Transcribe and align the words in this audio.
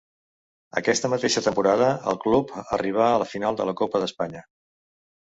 Aquesta 0.81 1.11
mateixa 1.15 1.43
temporada 1.49 1.91
el 2.13 2.19
club 2.25 2.57
arribà 2.79 3.07
a 3.13 3.23
la 3.27 3.31
final 3.37 3.63
de 3.63 3.71
la 3.73 3.79
Copa 3.85 4.07
d'Espanya. 4.07 4.47